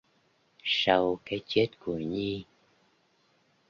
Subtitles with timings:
[0.63, 2.45] Sau cái chết của Nhi